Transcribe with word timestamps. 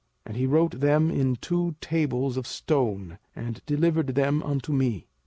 And 0.25 0.35
he 0.35 0.47
wrote 0.47 0.79
them 0.79 1.11
in 1.11 1.35
two 1.35 1.75
tables 1.79 2.35
of 2.35 2.47
stone, 2.47 3.19
and 3.35 3.61
delivered 3.67 4.15
them 4.15 4.41
unto 4.41 4.73
me. 4.73 5.05